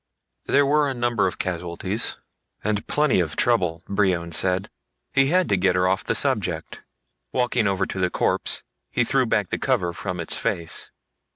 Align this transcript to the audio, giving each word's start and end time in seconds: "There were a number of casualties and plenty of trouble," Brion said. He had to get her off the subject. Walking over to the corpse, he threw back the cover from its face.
"There 0.47 0.65
were 0.65 0.89
a 0.89 0.95
number 0.95 1.27
of 1.27 1.37
casualties 1.37 2.17
and 2.63 2.87
plenty 2.87 3.19
of 3.19 3.35
trouble," 3.35 3.83
Brion 3.87 4.31
said. 4.31 4.71
He 5.13 5.27
had 5.27 5.47
to 5.49 5.55
get 5.57 5.75
her 5.75 5.87
off 5.87 6.03
the 6.03 6.15
subject. 6.15 6.81
Walking 7.31 7.67
over 7.67 7.85
to 7.85 7.99
the 7.99 8.09
corpse, 8.09 8.63
he 8.89 9.03
threw 9.03 9.27
back 9.27 9.49
the 9.51 9.59
cover 9.59 9.93
from 9.93 10.19
its 10.19 10.39
face. 10.39 10.89